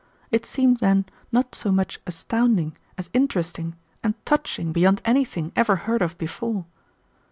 It 0.31 0.47
seemed 0.47 0.79
then 0.79 1.05
not 1.31 1.53
so 1.53 1.71
much 1.71 1.99
astounding 2.07 2.75
as 2.97 3.11
interesting 3.13 3.75
and 4.01 4.15
touching 4.25 4.71
beyond 4.71 4.99
anything 5.05 5.51
ever 5.55 5.75
heard 5.75 6.01
of 6.01 6.17
before." 6.17 6.65